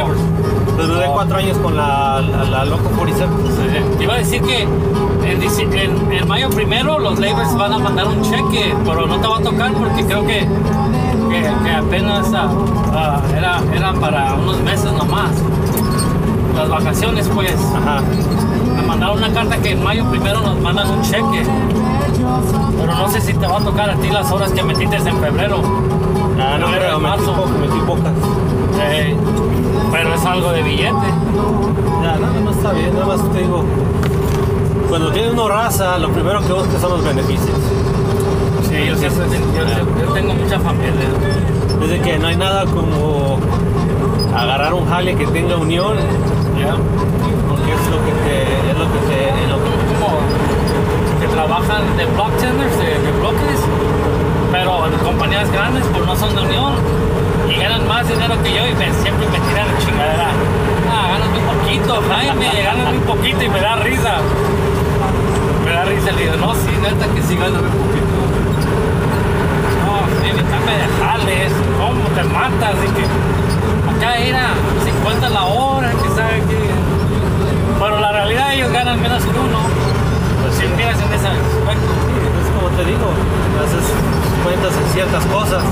duré 0.77 1.07
cuatro 1.13 1.37
años 1.37 1.59
con 1.59 1.77
la, 1.77 2.21
la, 2.21 2.45
la 2.45 2.65
Loco 2.65 2.89
47. 2.97 3.83
Te 3.99 4.05
iba 4.05 4.15
a 4.15 4.19
decir 4.19 4.41
que 4.43 4.63
en, 4.63 5.43
en- 5.43 6.13
en 6.13 6.29
mayo 6.29 6.49
primero 6.51 6.99
los 6.99 7.19
labors 7.19 7.55
van 7.57 7.73
a 7.73 7.79
mandar 7.79 8.07
un 8.07 8.23
cheque, 8.23 8.75
pero 8.85 9.07
no 9.07 9.19
te 9.19 9.27
va 9.27 9.39
a 9.39 9.41
tocar 9.43 9.73
porque 9.73 10.05
creo 10.07 10.25
que, 10.27 10.47
que, 11.29 11.43
que 11.65 11.71
apenas 11.75 12.33
ah, 12.35 12.49
ah, 12.95 13.21
era, 13.37 13.61
eran 13.75 13.99
para 14.01 14.35
unos 14.35 14.59
meses 14.61 14.93
nomás. 14.93 15.18
Las 16.69 16.85
vacaciones, 16.85 17.29
pues. 17.35 17.55
Ajá. 17.77 18.01
Me 18.77 18.83
mandaron 18.83 19.19
una 19.19 19.33
carta 19.33 19.57
que 19.59 19.73
en 19.73 19.83
mayo 19.83 20.05
primero 20.11 20.41
nos 20.41 20.61
mandan 20.61 20.91
un 20.91 21.03
cheque. 21.03 21.43
Pero 22.81 22.95
no 22.95 23.09
sé 23.09 23.21
si 23.21 23.35
te 23.35 23.47
va 23.47 23.59
a 23.59 23.61
tocar 23.65 23.91
a 23.91 23.95
ti 23.97 24.09
las 24.09 24.31
horas 24.31 24.51
que 24.53 24.63
metiste 24.63 24.97
en 24.97 25.17
febrero. 25.19 25.61
Ah, 26.41 26.57
no, 26.59 26.67
pero 26.71 26.99
metí, 26.99 27.03
marzo. 27.03 27.33
po- 27.35 27.47
metí 27.61 27.79
pocas. 27.87 28.13
Eh, 28.81 29.17
pero 29.91 30.15
es 30.15 30.25
algo 30.25 30.53
de 30.53 30.63
billete. 30.63 30.93
Ya, 32.03 32.17
no, 32.17 32.41
no 32.45 32.51
está 32.51 32.73
bien, 32.73 32.95
nada 32.95 33.07
más 33.07 33.33
te 33.33 33.39
digo. 33.39 33.65
Cuando 34.89 35.11
tienes 35.13 35.33
una 35.33 35.49
raza, 35.49 35.99
lo 35.99 36.09
primero 36.11 36.41
que 36.47 36.53
buscas 36.53 36.81
son 36.81 36.93
los 36.93 37.05
beneficios. 37.05 37.57
Sí, 38.69 38.75
yo, 38.87 38.97
siempre 38.97 39.25
yo, 39.57 40.07
yo 40.07 40.13
tengo 40.13 40.35
mucha 40.35 40.59
familia. 40.61 40.93
Es 41.83 41.91
de 41.91 42.01
que 42.01 42.19
no 42.19 42.27
hay 42.29 42.37
nada 42.37 42.65
como 42.67 43.39
agarrar 44.37 44.75
un 44.75 44.87
jale 44.89 45.15
que 45.17 45.27
tenga 45.27 45.57
unión, 45.57 45.97
¿ya? 46.59 46.75
porque 47.49 47.73
es 47.73 47.85
lo 47.91 47.99
que 48.05 48.13
te. 48.25 48.71
Es 48.71 48.79
lo 48.79 48.87
que 48.93 48.99
te. 49.09 49.29
en 49.45 49.51
lo 49.51 49.57
que- 49.57 49.79
como 49.89 50.19
que 51.21 51.27
trabajan 51.29 51.83
de 51.97 52.05
block 52.07 52.33
tenders, 52.39 52.79
de, 52.79 52.87
de 52.99 53.13
bloques, 53.21 53.61
pero 54.53 54.87
en 54.87 54.93
compañías 54.99 55.51
grandes, 55.53 55.85
pues 55.93 56.07
no 56.07 56.17
son 56.17 56.35
de 56.35 56.43
unión 56.43 56.73
y 57.49 57.55
ganan 57.61 57.87
más 57.89 58.07
dinero 58.09 58.35
que 58.43 58.51
yo 58.55 58.67
y 58.67 58.75
siempre 59.03 59.27
me 59.29 59.39
tiran 59.41 59.67
chingadera. 59.85 60.29
Ah, 60.91 61.09
ganas 61.13 61.29
muy 61.31 61.41
poquito, 61.41 62.03
Jaime, 62.09 62.63
ganas 62.63 62.89
muy 62.89 62.99
poquito 63.01 63.43
y 63.45 63.49
me 63.49 63.61
da 63.61 63.77
risa. 63.77 64.17
Me 65.65 65.73
da 65.73 65.85
risa, 65.85 66.13
le 66.13 66.23
digo, 66.23 66.37
no, 66.37 66.55
sí, 66.55 66.71
neta 66.83 67.07
que 67.15 67.23
sí 67.23 67.37
ganas 67.37 67.61
muy 67.63 67.71
poquito. 67.71 68.17
No, 69.85 69.95
sí, 70.21 70.29
dame 70.31 70.73
de 70.79 70.89
jales, 71.01 71.53
¿cómo 71.79 72.05
te 72.15 72.23
matas? 72.25 72.75
Y 72.85 72.89
que 72.97 73.05
acá 73.97 74.17
era 74.19 74.49
50 74.85 75.29
la 75.31 75.45
hora, 75.45 75.91
Pero 77.79 78.01
la 78.01 78.13
realidad 78.13 78.55
ellos 78.55 78.73
ganan 78.73 79.01
menos 79.01 79.23
que 79.23 79.31
uno. 79.31 79.59
Pues 80.43 80.55
si 80.57 80.67
miras 80.77 81.01
en 81.01 81.13
ese 81.13 81.27
aspecto. 81.29 81.93
Es 82.41 82.49
como 82.55 82.69
te 82.77 82.85
digo, 82.85 83.11
haces 83.63 83.87
cuentas 84.45 84.73
en 84.77 84.93
ciertas 84.93 85.25
cosas. 85.27 85.63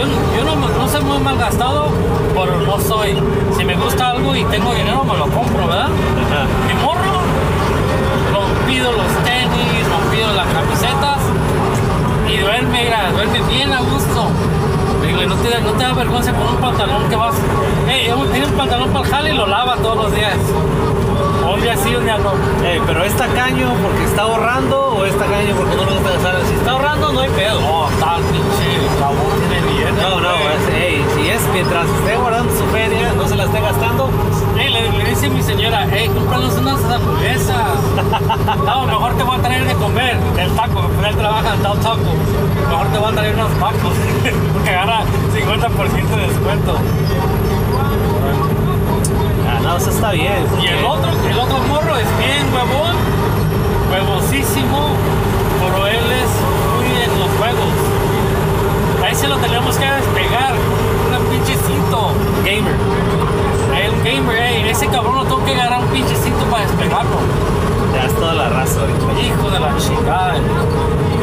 Yo, 0.00 0.06
yo 0.34 0.44
no, 0.44 0.56
no 0.56 0.88
soy 0.88 1.02
muy 1.04 1.18
mal 1.18 1.36
gastado, 1.36 1.88
pero 2.34 2.58
no 2.60 2.80
soy. 2.80 3.16
Si 3.56 3.64
me 3.66 3.76
gusta 3.76 4.10
algo 4.12 4.34
y 4.34 4.44
tengo 4.44 4.72
dinero, 4.72 5.04
me 5.04 5.16
lo 5.18 5.26
compro, 5.26 5.66
¿verdad? 5.66 5.88
Ajá. 5.88 6.46
Mi 6.66 6.74
morro, 6.82 7.20
lo 8.32 8.66
pido 8.66 8.92
los 8.92 9.12
tenis, 9.24 9.84
lo 9.90 10.10
pido 10.10 10.32
las 10.32 10.46
camisetas 10.46 11.18
y 12.32 12.38
duerme, 12.38 12.82
mira, 12.84 13.10
duerme 13.12 13.40
bien 13.42 13.72
a 13.74 13.80
gusto. 13.80 14.28
Digo, 15.06 15.22
"¿Y 15.22 15.26
no 15.26 15.34
te, 15.36 15.60
no 15.60 15.72
te 15.72 15.84
da 15.84 15.92
vergüenza 15.92 16.32
con 16.32 16.48
un 16.48 16.56
pantalón 16.56 17.08
que 17.10 17.16
vas. 17.16 17.34
Hey, 17.86 18.10
tiene 18.32 18.46
un 18.46 18.52
pantalón 18.52 18.88
para 18.90 19.04
el 19.04 19.10
jale 19.10 19.34
y 19.34 19.36
lo 19.36 19.46
lava 19.46 19.76
todos 19.76 19.96
los 20.04 20.14
días. 20.14 20.36
Un 21.52 21.60
día 21.60 21.76
sí, 21.76 21.94
un 21.94 22.04
día 22.04 22.16
no. 22.18 22.32
Eh, 22.64 22.80
pero 22.86 23.04
es 23.04 23.14
tacaño 23.16 23.74
porque 23.82 24.04
está 24.04 24.22
ahorrando 24.22 24.80
o 24.96 25.04
es 25.04 25.12
tacaño 25.18 25.54
porque 25.56 25.76
no 25.76 25.84
le 25.84 25.92
gusta 25.92 26.10
gastar. 26.12 26.36
Si 26.48 26.54
está 26.54 26.70
ahorrando, 26.70 27.12
no 27.12 27.20
hay 27.20 27.28
pedo. 27.30 27.60
Tal 27.98 28.22
pinche 28.22 28.88
cabrón 28.98 29.39
billete. 29.84 30.02
No, 30.02 30.20
no, 30.20 30.34
es, 30.50 30.74
ey, 30.74 31.04
si 31.14 31.28
es 31.28 31.40
mientras 31.52 31.86
esté 31.88 32.16
guardando 32.16 32.52
su 32.56 32.64
feria, 32.66 33.12
no 33.16 33.26
se 33.26 33.36
la 33.36 33.44
esté 33.44 33.60
gastando, 33.60 34.10
Ey, 34.58 34.68
le, 34.70 34.90
le 34.92 35.04
dice 35.10 35.28
mi 35.30 35.42
señora, 35.42 35.86
hey, 35.90 36.10
cómpranos 36.12 36.54
unas 36.58 36.84
hamburguesas. 36.84 37.56
No, 38.66 38.86
mejor 38.86 39.14
te 39.14 39.22
voy 39.22 39.38
a 39.38 39.42
traer 39.42 39.64
de 39.64 39.74
comer 39.74 40.16
el 40.38 40.50
taco, 40.52 40.82
porque 40.82 41.08
él 41.08 41.16
trabaja 41.16 41.54
en 41.54 41.62
tal 41.62 41.78
taco. 41.80 42.12
Mejor 42.68 42.86
te 42.88 42.98
voy 42.98 43.12
a 43.12 43.14
traer 43.14 43.34
unos 43.34 43.52
tacos, 43.52 43.94
porque 44.52 44.72
gana 44.72 45.02
50% 45.34 46.08
de 46.08 46.26
descuento. 46.28 46.76
ah, 49.48 49.60
no, 49.62 49.76
eso 49.76 49.90
está 49.90 50.10
bien. 50.12 50.44
Y 50.62 50.66
el 50.66 50.84
otro, 50.84 51.10
el 51.28 51.38
otro 51.38 51.58
morro 51.68 51.96
es 51.96 52.06
bien 52.18 52.46
huevón, 52.52 52.96
huevosísimo, 53.90 54.88
pero 55.60 55.86
él 55.86 56.04
es 56.22 56.30
muy 56.76 57.02
en 57.02 57.18
los 57.20 57.30
juegos. 57.38 57.72
Ahí 59.10 59.16
se 59.16 59.26
lo 59.26 59.38
tenemos 59.38 59.76
que 59.76 59.84
despegar, 59.84 60.54
un 60.54 61.26
pinchecito. 61.26 62.12
Gamer. 62.44 62.76
El 63.74 64.04
gamer, 64.04 64.36
ey, 64.36 64.68
ese 64.68 64.86
cabrón 64.86 65.16
lo 65.16 65.24
tengo 65.24 65.44
que 65.44 65.52
agarrar 65.52 65.80
un 65.80 65.88
pinchecito 65.88 66.44
para 66.48 66.62
despegarlo. 66.62 67.16
Ya 67.92 68.04
es 68.04 68.14
toda 68.14 68.34
la 68.34 68.48
raza 68.50 68.80
ahorita. 68.80 69.20
Hijo 69.20 69.50
de 69.50 69.58
la 69.58 69.76
chingada. 69.78 70.34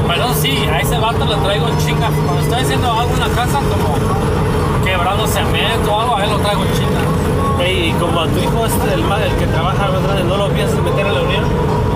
Pero 0.05 0.33
sí, 0.33 0.67
a 0.69 0.81
ese 0.81 0.97
vato 0.97 1.23
le 1.23 1.37
traigo 1.37 1.67
chinga. 1.77 2.09
Cuando 2.25 2.41
estoy 2.41 2.59
haciendo 2.59 2.91
algo 2.91 3.13
en 3.13 3.19
la 3.21 3.29
casa, 3.29 3.59
como 3.59 4.83
quebrando 4.83 5.25
cemento 5.25 5.89
o 5.89 6.01
algo, 6.01 6.17
a 6.17 6.25
él 6.25 6.29
lo 6.29 6.39
traigo 6.39 6.65
chinga. 6.75 7.63
Ey, 7.63 7.91
y 7.91 7.93
como 7.93 8.19
a 8.19 8.27
tu 8.27 8.37
hijo 8.37 8.65
es 8.65 8.73
el, 8.91 8.99
el 8.99 9.35
que 9.37 9.47
trabaja 9.47 9.87
¿no 10.27 10.35
lo 10.35 10.49
piensas 10.49 10.77
meter 10.81 11.05
a 11.05 11.11
la 11.13 11.21
unión? 11.21 11.45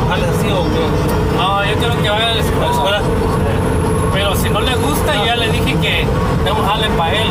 ¿Jales 0.08 0.30
así 0.40 0.48
o 0.52 0.64
qué? 0.72 0.88
No, 1.38 1.66
yo 1.66 1.76
quiero 1.76 2.02
que 2.02 2.10
vaya 2.10 2.30
¿A 2.30 2.34
la 2.34 2.40
escuela. 2.40 3.02
Pero 4.14 4.36
si 4.36 4.50
no 4.50 4.62
le 4.62 4.76
gusta, 4.76 5.16
yo 5.16 5.26
ya 5.26 5.36
le 5.36 5.50
dije 5.52 5.76
que 5.80 6.06
un 6.52 6.66
jale 6.66 6.90
para 6.98 7.14
él. 7.14 7.28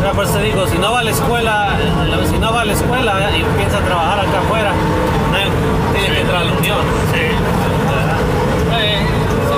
Pero 0.00 0.12
por 0.12 0.24
eso 0.24 0.34
te 0.34 0.42
digo, 0.42 0.66
si 0.66 0.78
no 0.78 0.92
va 0.92 1.00
a 1.00 1.04
la 1.04 1.10
escuela, 1.10 1.76
eh, 1.78 2.26
si 2.30 2.38
no 2.38 2.52
va 2.52 2.62
a 2.62 2.64
la 2.64 2.72
escuela 2.72 3.30
y 3.36 3.42
piensa 3.56 3.78
trabajar 3.80 4.20
acá 4.20 4.38
afuera, 4.38 4.72
no, 4.72 5.92
tiene 5.92 6.14
que 6.14 6.20
entrar 6.20 6.42
a 6.42 6.44
la 6.44 6.52
unión. 6.52 6.78
Sí. 7.12 7.20
Eh, 8.80 9.02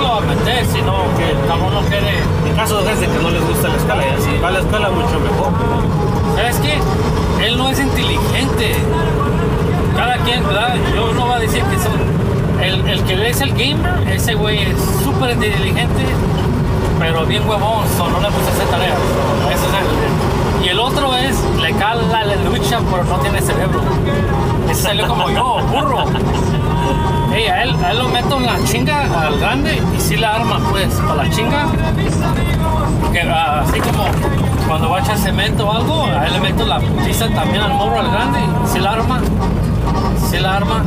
lo 0.01 0.09
va 0.09 0.17
a 0.17 0.21
meter, 0.21 0.65
si 0.65 0.81
no, 0.81 1.03
que 1.17 1.31
el 1.31 1.37
no 1.47 1.81
quiere. 1.89 2.19
En 2.47 2.55
caso 2.55 2.81
de 2.81 2.89
gente 2.89 3.07
que 3.07 3.23
no 3.23 3.29
les 3.29 3.47
gusta 3.47 3.67
la 3.69 3.75
escuela, 3.75 4.03
y 4.05 4.21
si 4.21 4.37
va 4.39 4.47
a 4.49 4.51
la 4.51 4.59
escuela, 4.59 4.89
mucho 4.89 5.19
mejor. 5.19 5.51
¿Sabes 6.35 6.59
qué? 6.59 6.79
Él 7.45 7.57
no 7.57 7.69
es 7.69 7.79
inteligente. 7.79 8.75
Cada 9.95 10.17
quien, 10.17 10.45
¿verdad? 10.45 10.75
Yo 10.95 11.13
no 11.13 11.25
voy 11.25 11.35
a 11.35 11.39
decir 11.39 11.63
que 11.63 11.77
son. 11.77 11.93
El, 12.61 12.87
el 12.87 13.03
que 13.03 13.29
es 13.29 13.41
el 13.41 13.51
gamer, 13.51 14.07
ese 14.07 14.35
güey 14.35 14.59
es 14.59 14.77
súper 15.03 15.31
inteligente, 15.31 16.05
pero 17.03 17.25
bien 17.25 17.45
huevón, 17.45 17.85
so 17.97 18.07
no 18.07 18.21
le 18.21 18.29
gusta 18.29 18.49
hacer 18.49 18.67
el. 18.81 20.65
Y 20.65 20.69
el 20.69 20.79
otro 20.79 21.13
es, 21.17 21.37
le 21.61 21.73
cala, 21.73 22.23
le 22.23 22.37
lucha, 22.45 22.79
pero 22.89 23.03
no 23.03 23.17
tiene 23.17 23.41
cerebro. 23.41 23.81
Ese 24.69 24.83
salió 24.83 25.05
como 25.05 25.29
yo, 25.29 25.57
burro. 25.69 26.05
Ey, 27.33 27.47
a 27.47 27.63
él, 27.63 27.75
a 27.83 27.91
él 27.91 27.97
lo 27.97 28.07
meto 28.07 28.37
en 28.37 28.45
la 28.45 28.63
chinga 28.63 29.27
al 29.27 29.37
grande 29.37 29.81
y 29.97 29.99
sí 29.99 30.15
la 30.15 30.35
arma, 30.35 30.61
pues, 30.71 30.93
para 30.93 31.25
la 31.25 31.29
chinga. 31.29 31.65
Que, 33.11 33.21
ah, 33.23 33.65
así 33.67 33.81
como 33.81 34.05
cuando 34.65 34.89
va 34.89 34.99
a 34.99 35.01
echar 35.01 35.17
cemento 35.17 35.67
o 35.67 35.73
algo, 35.73 36.05
a 36.05 36.25
él 36.25 36.33
le 36.33 36.39
meto 36.39 36.65
la 36.65 36.79
putiza 36.79 37.27
también 37.27 37.63
al 37.63 37.73
morro 37.73 37.99
al 37.99 38.09
grande 38.09 38.39
y 38.39 38.67
sí 38.69 38.79
la 38.79 38.91
arma. 38.93 39.19
Sí 40.31 40.39
la 40.39 40.55
arma. 40.55 40.85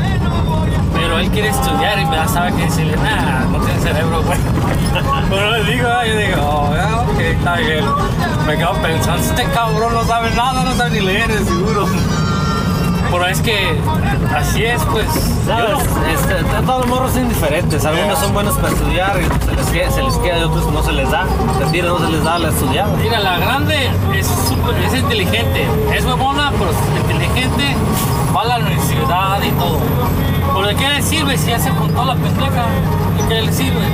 Pero 1.17 1.25
él 1.29 1.31
quiere 1.33 1.49
estudiar 1.49 1.99
y 1.99 2.05
me 2.05 2.15
da 2.17 2.29
sabe 2.29 2.53
que 2.53 2.63
decirle, 2.65 2.95
nah, 2.99 3.41
no 3.51 3.59
tiene 3.65 3.81
cerebro, 3.81 4.23
güey. 4.23 4.39
Pero 5.31 5.51
le 5.51 5.65
digo, 5.65 5.89
ah, 5.91 6.05
yo 6.07 6.17
digo, 6.19 6.43
oh, 6.43 7.11
ok, 7.11 7.19
está 7.21 7.57
bien. 7.57 7.85
Me 8.47 8.57
quedo 8.59 8.73
pensando, 8.83 9.23
este 9.23 9.45
cabrón 9.45 9.95
no 9.95 10.05
sabe 10.05 10.31
nada, 10.35 10.63
no 10.63 10.75
sabe 10.75 10.91
ni 10.91 11.01
leer, 11.01 11.31
seguro. 11.45 11.87
Pero 13.11 13.27
es 13.29 13.41
que 13.41 13.81
así 14.37 14.65
es, 14.65 14.83
pues. 14.85 15.07
¿Sabes? 15.47 15.71
no- 15.71 16.07
Este, 16.13 16.35
todos 16.67 16.81
los 16.81 16.89
morros 16.89 17.13
son 17.13 17.29
diferentes. 17.31 17.85
Algunos 17.87 18.19
son 18.19 18.35
buenos 18.35 18.55
para 18.57 18.69
estudiar 18.75 19.17
y 19.21 19.25
se 19.47 19.55
les, 19.57 19.67
queda, 19.69 19.91
se 19.93 20.03
les 20.03 20.15
queda 20.19 20.39
y 20.41 20.43
otros 20.43 20.71
no 20.71 20.83
se 20.83 20.93
les 20.93 21.11
da. 21.11 21.25
Es 21.53 21.59
decir, 21.61 21.85
no 21.85 21.99
se 21.99 22.09
les 22.11 22.25
da 22.25 22.39
la 22.39 22.49
estudiar. 22.49 22.89
Mira, 23.03 23.21
la 23.21 23.39
grande 23.39 23.91
es, 24.15 24.27
súper- 24.27 24.77
es 24.85 24.93
inteligente. 24.95 25.67
Es 25.95 26.05
huevona, 26.05 26.51
pero 26.59 26.73
inteligente. 27.17 27.77
Va 28.35 28.43
a 28.43 28.45
la 28.45 28.59
universidad 28.59 29.43
y 29.43 29.51
todo. 29.53 29.81
¿Por 30.53 30.67
de 30.67 30.75
qué 30.75 30.89
le 30.89 31.03
sirve 31.03 31.39
si 31.39 31.51
ya 31.51 31.59
se 31.59 31.71
contó 31.71 32.05
la 32.05 32.15
pendeja? 32.15 32.67
¿De 33.17 33.29
qué 33.29 33.43
le 33.43 33.53
sirve? 33.53 33.87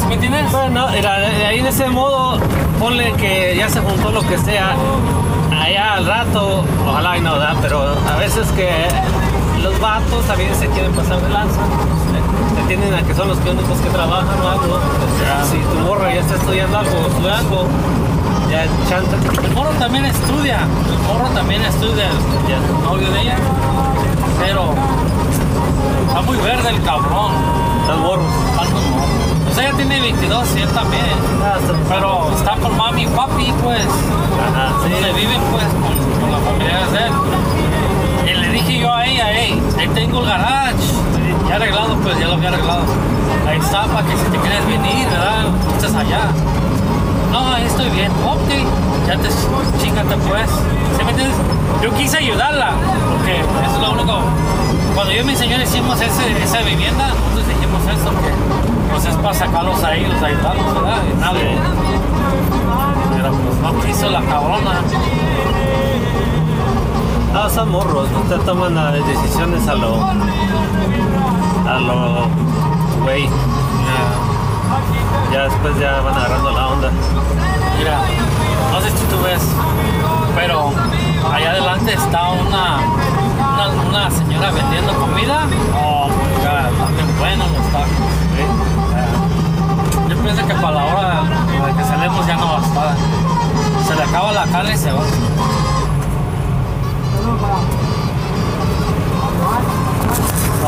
¿Sí 0.00 0.06
me 0.06 0.14
entiendes? 0.14 0.50
Bueno, 0.50 0.88
de 0.88 1.46
ahí 1.46 1.60
en 1.60 1.66
ese 1.66 1.88
modo, 1.88 2.38
ponle 2.78 3.12
que 3.12 3.54
ya 3.56 3.68
se 3.68 3.80
juntó 3.80 4.10
lo 4.10 4.22
que 4.22 4.38
sea. 4.38 4.74
Allá 5.52 5.94
al 5.94 6.06
rato, 6.06 6.64
ojalá 6.86 7.18
y 7.18 7.20
no, 7.20 7.32
¿verdad? 7.32 7.56
Pero 7.62 7.82
a 8.12 8.16
veces 8.16 8.48
que 8.52 8.68
los 9.62 9.78
vatos 9.80 10.24
también 10.26 10.54
se 10.56 10.66
quieren 10.68 10.92
pasar 10.92 11.20
de 11.20 11.28
lanza. 11.28 11.60
Se 12.54 12.60
entienden 12.62 12.94
a 12.94 13.02
que 13.02 13.14
son 13.14 13.28
los 13.28 13.38
únicos 13.38 13.78
que 13.80 13.90
trabajan 13.90 14.40
o 14.40 14.48
algo. 14.48 14.80
Si 15.50 15.58
tu 15.58 15.80
morra 15.86 16.12
ya 16.12 16.20
está 16.20 16.34
estudiando 16.34 16.78
algo 16.78 16.92
o 16.98 17.06
estudia 17.06 17.38
algo, 17.38 17.66
ya 18.52 18.66
chanta. 18.88 19.16
El 19.42 19.54
morro 19.54 19.70
también 19.78 20.04
estudia. 20.04 20.58
El 20.90 20.98
morro 21.08 21.28
también 21.34 21.62
estudia. 21.62 22.04
El, 22.10 22.52
el 22.52 22.84
novio 22.84 23.10
de 23.10 23.20
ella. 23.22 23.36
Pero 24.38 24.74
está 26.08 26.20
muy 26.22 26.36
verde 26.38 26.68
el 26.70 26.82
cabrón. 26.82 27.32
Están 27.82 28.00
morros. 28.02 28.26
Tanto 28.56 28.74
morro. 28.74 29.06
O 29.50 29.54
sea, 29.54 29.68
ella 29.68 29.76
tiene 29.76 30.00
22 30.00 30.56
y 30.56 30.60
él 30.62 30.68
también. 30.68 31.04
Ah, 31.42 31.56
está- 31.60 31.74
Pero 31.88 32.30
está 32.36 32.56
con 32.56 32.76
mami 32.76 33.02
y 33.02 33.06
papi, 33.06 33.52
pues. 33.62 33.80
Ajá, 33.84 34.68
sí. 34.84 34.90
Donde 34.90 35.12
viven, 35.14 35.40
pues, 35.50 35.64
con, 35.64 36.20
con 36.20 36.30
las 36.32 36.40
familiares 36.42 36.92
de 36.92 36.98
él. 36.98 37.12
Y 38.30 38.40
le 38.40 38.48
dije 38.50 38.78
yo 38.80 38.92
a 38.94 39.04
ella, 39.06 39.26
hey, 39.32 39.62
ahí 39.78 39.88
tengo 39.88 40.20
el 40.20 40.26
garage. 40.26 40.76
Ya 41.48 41.56
arreglado, 41.56 41.96
pues, 41.96 42.18
ya 42.18 42.26
lo 42.28 42.34
había 42.34 42.48
arreglado. 42.48 42.82
Ahí 43.48 43.58
está, 43.58 43.84
para 43.86 44.06
que 44.06 44.16
si 44.16 44.24
te 44.30 44.38
quieres 44.38 44.64
venir, 44.66 45.06
¿verdad? 45.08 45.44
Estás 45.76 45.94
allá. 45.94 46.30
No, 47.32 47.56
estoy 47.56 47.90
bien. 47.90 48.12
Ok, 48.24 48.48
ya 49.08 49.16
te 49.16 49.28
chingate, 49.82 50.16
pues. 50.28 50.48
¿Sí 50.96 51.04
me 51.04 51.10
entiendes? 51.10 51.36
Yo 51.82 51.92
quise 51.94 52.18
ayudarla, 52.18 52.70
porque 53.10 53.40
eso 53.40 53.74
es 53.74 53.80
lo 53.80 53.90
único. 53.92 54.20
Cuando 54.94 55.12
yo 55.12 55.22
y 55.22 55.24
mi 55.24 55.34
señor 55.34 55.60
hicimos 55.60 56.00
ese, 56.00 56.40
esa 56.42 56.60
vivienda, 56.60 57.08
nosotros 57.08 57.48
dijimos 57.48 57.82
eso, 57.82 58.10
que 58.10 58.30
pues 58.90 59.04
es 59.06 59.16
para 59.16 59.34
sacarlos 59.34 59.82
a 59.82 59.96
ellos, 59.96 60.22
ayudarlos, 60.22 60.74
¿verdad? 60.74 61.02
Y 61.10 61.14
nada. 61.20 61.40
Pero 63.16 63.32
pues 63.32 63.56
no 63.62 63.72
quiso 63.80 64.10
la 64.10 64.20
cabrona. 64.20 64.82
Ah, 67.34 67.48
son 67.48 67.70
morros, 67.70 68.08
te 68.28 68.36
toman 68.40 68.74
las 68.74 68.92
decisiones 68.92 69.66
a 69.66 69.74
lo. 69.74 70.04
a 71.66 71.78
lo. 71.80 72.28
güey. 73.02 73.24
Ya, 73.24 73.30
ya 75.32 75.44
después 75.44 75.78
ya 75.78 76.02
van 76.02 76.14
agarrando 76.14 76.50
la 76.50 76.61
Mira, 76.72 78.00
no 78.72 78.80
sé 78.80 78.90
si 78.90 79.04
tú 79.04 79.22
ves, 79.22 79.42
pero 80.34 80.72
allá 81.30 81.50
adelante 81.50 81.92
está 81.92 82.30
una, 82.30 82.78
una, 83.88 84.10
señora 84.10 84.50
vendiendo 84.52 84.94
comida. 84.94 85.46
Oh, 85.76 86.08
bien 86.96 87.18
buenos 87.18 87.50
los 87.50 87.66
tacos. 87.66 87.88
¿sí? 88.34 88.42
Ah, 88.96 90.08
Yo 90.08 90.16
pienso 90.16 90.46
que 90.46 90.54
para 90.54 90.70
la 90.70 90.84
hora 90.84 91.22
de 91.66 91.74
que 91.74 91.84
salimos 91.84 92.26
ya 92.26 92.36
no 92.36 92.46
va 92.46 92.58
a 92.58 92.62
estar. 92.62 92.96
Se 93.86 93.94
le 93.94 94.02
acaba 94.04 94.32
la 94.32 94.46
carne 94.46 94.72
y 94.72 94.78
se 94.78 94.92
va. 94.92 95.02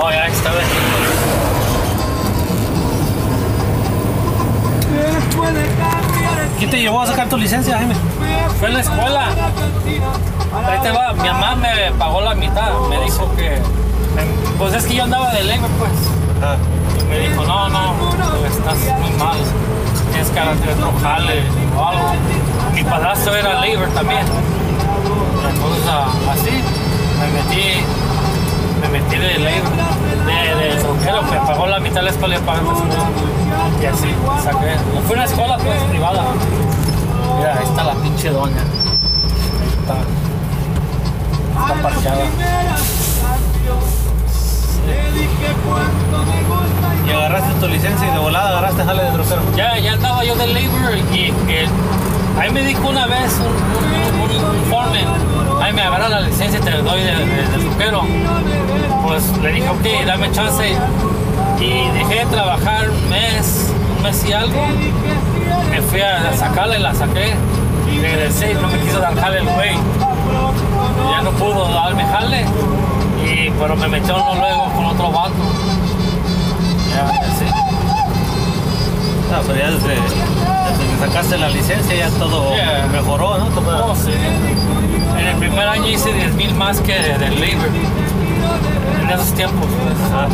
Oh, 0.02 0.11
ya 0.11 0.26
está. 0.26 1.43
¿Quién 6.58 6.70
te 6.70 6.80
llevó 6.80 7.02
a 7.02 7.06
sacar 7.06 7.28
tu 7.28 7.36
licencia, 7.36 7.76
Jaime? 7.76 7.94
Fue 8.58 8.68
en 8.68 8.74
la 8.74 8.80
escuela. 8.80 9.28
Ahí 10.66 10.78
te 10.82 10.90
va, 10.90 11.12
mi 11.12 11.28
mamá 11.28 11.56
me 11.56 11.92
pagó 11.98 12.20
la 12.20 12.34
mitad. 12.34 12.72
Me 12.88 13.00
dijo 13.04 13.30
que. 13.36 13.58
Pues 14.58 14.74
es 14.74 14.86
que 14.86 14.94
yo 14.94 15.04
andaba 15.04 15.32
de 15.32 15.44
lengua, 15.44 15.68
pues. 15.78 15.92
Y 17.00 17.04
me 17.06 17.18
dijo, 17.18 17.44
no, 17.44 17.68
no, 17.68 17.94
estás 18.46 18.76
muy 19.00 19.10
mal. 19.18 19.36
Tienes 20.12 20.30
que 20.30 20.40
hacer 20.40 20.70
otro 20.70 20.92
jale 21.02 21.42
o 21.76 21.84
algo. 21.84 22.12
Mi 22.72 22.84
padrastro 22.84 23.34
era 23.34 23.54
labor 23.54 23.88
también. 23.88 24.20
Entonces, 24.20 25.84
ah, 25.88 26.08
así, 26.32 26.50
me 27.20 27.26
metí, 27.32 27.84
de 29.02 29.39
labor, 29.39 29.73
de, 30.26 30.69
de 30.69 30.80
troquero, 30.80 31.23
me 31.23 31.37
pagó 31.39 31.67
la 31.67 31.80
mitad 31.80 31.97
de 31.97 32.02
la 32.02 32.11
escuela 32.11 32.37
y 32.37 32.39
pagando. 32.39 32.73
Y 33.83 33.87
así, 33.87 34.09
saqué. 34.43 34.76
Fue 35.07 35.17
una 35.17 35.25
escuela, 35.25 35.59
pues, 35.59 35.83
privada. 35.85 36.25
Mira, 37.39 37.59
ahí 37.59 37.65
está 37.65 37.85
la 37.85 37.95
pinche 37.95 38.30
doña. 38.30 38.54
Ahí 38.54 39.69
está. 39.80 39.97
Está 41.61 41.83
parqueada. 41.83 42.25
y 47.07 47.11
agarraste 47.11 47.61
tu 47.61 47.69
licencia 47.69 48.09
y 48.09 48.11
de 48.11 48.19
volada 48.19 48.49
agarraste 48.50 48.85
jale 48.85 49.02
de 49.04 49.11
troquero. 49.11 49.43
Ya, 49.57 49.78
ya 49.78 49.93
andaba 49.95 50.25
yo 50.25 50.37
de 50.37 50.47
labor 50.47 50.97
y 51.13 51.33
que 51.47 51.67
ahí 52.38 52.50
me 52.50 52.62
dijo 52.62 52.88
una 52.88 53.06
vez 53.06 53.38
un, 53.38 54.20
un, 54.20 54.44
un, 54.44 54.64
foreman, 54.64 55.62
ahí 55.62 55.73
me 55.73 55.82
agarra 55.82 56.08
la 56.08 56.20
licencia 56.20 56.58
y 56.58 56.62
te 56.62 56.70
doy 56.70 57.00
de, 57.00 57.12
de. 57.12 57.44
Pues 59.04 59.36
le 59.42 59.52
dije, 59.52 59.68
ok, 59.68 60.06
dame 60.06 60.30
chance. 60.32 60.76
Y 61.60 61.88
dejé 61.90 62.25
de 62.25 62.26
trabajar 62.26 62.88
un 62.88 63.10
mes, 63.10 63.70
un 63.97 64.02
mes 64.02 64.25
y 64.26 64.32
algo. 64.32 64.66
Me 65.70 65.82
fui 65.82 66.00
a 66.00 66.32
sacarla 66.36 66.78
y 66.78 66.82
la 66.82 66.94
saqué. 66.94 67.34
Y 67.92 68.00
regresé 68.00 68.52
y 68.52 68.54
no 68.54 68.68
me 68.68 68.78
quiso 68.78 69.00
dar 69.00 69.14
jale 69.14 69.38
el 69.38 69.44
güey. 69.44 69.76
Ya 71.10 71.23
no 71.23 71.30
pudo 71.32 71.68
darme 71.68 72.04
jale. 72.04 72.44
Pero 73.58 73.76
me 73.76 73.88
metió 73.88 74.16
luego 74.16 74.73
con 74.75 74.84
otro 74.86 75.10
vato. 75.12 75.34
Ya, 76.90 77.08
así. 77.08 77.44
Ah, 79.32 79.40
pero 79.47 79.58
ya 79.58 79.70
desde, 79.70 79.94
desde 80.70 80.86
que 80.90 80.98
sacaste 81.06 81.38
la 81.38 81.48
licencia 81.48 81.94
ya 81.94 82.08
todo 82.10 82.54
Yeah. 82.54 82.88
mejoró, 82.92 83.38
¿no? 83.38 83.46
Todo- 83.48 83.86
Oh, 83.92 83.96
sí. 83.96 84.10
En 85.18 85.26
el 85.26 85.36
primer 85.36 85.66
año 85.68 85.86
hice 85.88 86.12
10 86.12 86.34
mil 86.34 86.54
más 86.54 86.80
que 86.80 86.92
de 86.94 87.18
labor. 87.30 87.68
En 89.02 89.10
esos 89.10 89.32
tiempos, 89.34 89.66
pues. 89.66 89.96
Ah, 90.12 90.26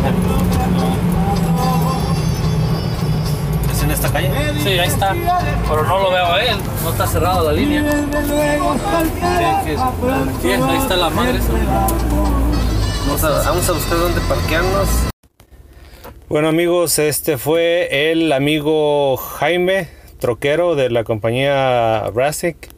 ¿Es 3.73 3.83
en 3.83 3.91
esta 3.91 4.11
calle? 4.13 4.31
Sí, 4.63 4.69
ahí 4.71 4.89
está. 4.89 5.15
Pero 5.69 5.85
no 5.85 5.99
lo 6.01 6.11
veo 6.11 6.27
a 6.33 6.43
él. 6.43 6.57
No 6.83 6.91
está 6.91 7.07
cerrada 7.07 7.43
la 7.43 7.53
línea. 7.53 7.83
Sí, 10.43 10.49
ahí 10.53 10.77
está 10.79 10.97
la 10.97 11.11
madre. 11.11 11.39
esa. 11.39 11.53
Vamos 13.07 13.25
a, 13.25 13.31
vamos 13.51 13.69
a 13.69 13.73
buscar 13.73 13.99
dónde 13.99 14.21
parquearnos. 14.23 14.89
Bueno 16.29 16.49
amigos, 16.49 16.99
este 17.01 17.39
fue 17.39 18.13
el 18.13 18.33
amigo 18.33 19.17
Jaime, 19.17 19.89
troquero 20.21 20.77
de 20.77 20.91
la 20.91 21.03
compañía 21.05 22.11
Rasic. 22.15 22.69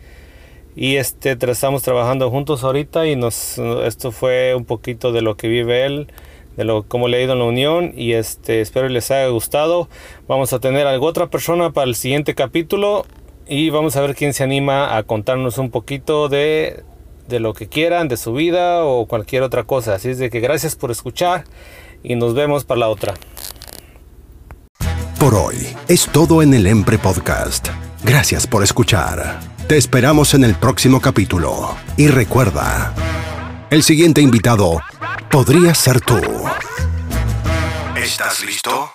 Y 0.75 0.97
este 0.97 1.37
estamos 1.51 1.83
trabajando 1.83 2.31
juntos 2.31 2.65
ahorita 2.65 3.07
y 3.07 3.15
nos 3.15 3.59
esto 3.59 4.11
fue 4.11 4.55
un 4.55 4.65
poquito 4.65 5.13
de 5.13 5.21
lo 5.21 5.37
que 5.37 5.49
vive 5.49 5.85
él, 5.85 6.07
de 6.57 6.65
lo 6.65 6.85
cómo 6.85 7.09
le 7.09 7.19
ha 7.19 7.23
ido 7.23 7.35
en 7.35 7.41
la 7.41 7.45
unión 7.45 7.93
y 7.95 8.13
este 8.13 8.63
espero 8.63 8.89
les 8.89 9.11
haya 9.11 9.29
gustado. 9.29 9.89
Vamos 10.29 10.55
a 10.55 10.61
tener 10.61 10.87
a 10.87 10.99
otra 10.99 11.27
persona 11.27 11.73
para 11.73 11.87
el 11.87 11.95
siguiente 11.95 12.35
capítulo 12.35 13.05
y 13.47 13.69
vamos 13.69 13.97
a 13.97 14.01
ver 14.01 14.15
quién 14.15 14.33
se 14.33 14.45
anima 14.45 14.97
a 14.97 15.03
contarnos 15.03 15.59
un 15.59 15.71
poquito 15.71 16.31
de 16.31 16.85
de 17.29 17.41
lo 17.41 17.55
que 17.55 17.69
quieran, 17.69 18.09
de 18.09 18.17
su 18.17 18.33
vida 18.33 18.85
o 18.85 19.07
cualquier 19.07 19.43
otra 19.43 19.65
cosa. 19.65 19.95
Así 19.95 20.11
es 20.11 20.19
de 20.19 20.31
que 20.31 20.41
gracias 20.41 20.77
por 20.77 20.91
escuchar 20.91 21.45
y 22.03 22.15
nos 22.15 22.35
vemos 22.35 22.65
para 22.65 22.81
la 22.81 22.89
otra. 22.89 23.15
Por 25.23 25.37
hoy 25.37 25.69
es 25.87 26.09
todo 26.09 26.43
en 26.43 26.53
el 26.53 26.67
Empre 26.67 26.99
Podcast. 26.99 27.69
Gracias 28.03 28.45
por 28.45 28.65
escuchar. 28.65 29.39
Te 29.69 29.77
esperamos 29.77 30.35
en 30.35 30.43
el 30.43 30.57
próximo 30.57 31.01
capítulo. 31.01 31.77
Y 31.97 32.09
recuerda, 32.09 32.93
el 33.71 33.85
siguiente 33.85 34.21
invitado 34.21 34.83
podría 35.31 35.77
ser 35.77 36.01
tú. 36.01 36.21
¿Estás 37.95 38.45
listo? 38.45 38.91